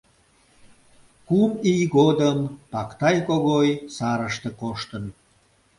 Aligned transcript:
Кум 1.27 1.51
ий 1.71 1.83
годым 1.95 2.39
Пактай 2.71 3.17
Когой 3.27 3.69
сарыште 3.95 4.49
коштын. 4.61 5.03